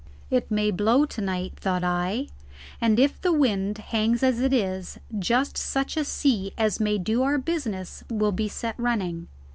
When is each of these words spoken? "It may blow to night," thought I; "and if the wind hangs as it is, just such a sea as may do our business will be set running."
"It 0.31 0.49
may 0.49 0.71
blow 0.71 1.05
to 1.05 1.21
night," 1.21 1.57
thought 1.59 1.83
I; 1.83 2.25
"and 2.81 2.99
if 2.99 3.21
the 3.21 3.31
wind 3.31 3.77
hangs 3.77 4.23
as 4.23 4.39
it 4.39 4.51
is, 4.51 4.97
just 5.19 5.57
such 5.57 5.95
a 5.95 6.03
sea 6.03 6.53
as 6.57 6.79
may 6.79 6.97
do 6.97 7.21
our 7.21 7.37
business 7.37 8.03
will 8.09 8.31
be 8.31 8.47
set 8.47 8.73
running." 8.79 9.27